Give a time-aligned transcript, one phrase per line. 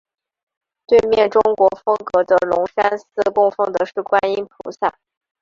[0.87, 3.05] 对面中国风格的龙山寺
[3.35, 4.97] 供奉的是观音菩萨。